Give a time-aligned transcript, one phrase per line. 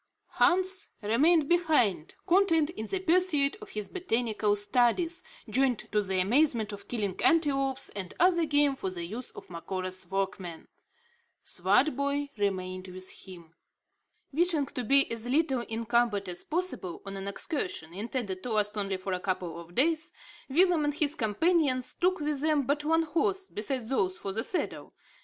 [0.37, 6.73] Hans remained behind, content in the pursuit of his botanical studies, joined to the amusement
[6.73, 10.67] of killing antelopes, and other game for the use of Macora's workmen.
[11.43, 13.53] Swartboy remained with him.
[14.33, 18.97] Wishing to be as little encumbered as possible on an excursion, intended to last only
[18.97, 20.11] for a couple of days,
[20.49, 24.95] Willem and his companions took with them but one horse, besides those for the saddle.